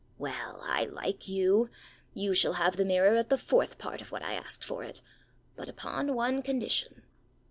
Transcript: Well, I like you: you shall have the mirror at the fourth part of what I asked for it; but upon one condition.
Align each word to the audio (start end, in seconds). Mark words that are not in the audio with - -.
Well, 0.17 0.61
I 0.63 0.85
like 0.85 1.27
you: 1.27 1.69
you 2.15 2.33
shall 2.33 2.53
have 2.53 2.75
the 2.75 2.85
mirror 2.85 3.15
at 3.17 3.29
the 3.29 3.37
fourth 3.37 3.77
part 3.77 4.01
of 4.01 4.11
what 4.11 4.23
I 4.23 4.33
asked 4.33 4.63
for 4.63 4.83
it; 4.83 5.03
but 5.55 5.69
upon 5.69 6.15
one 6.15 6.41
condition. 6.41 7.03